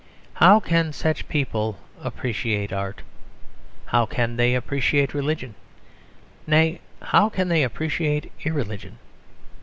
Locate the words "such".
0.93-1.29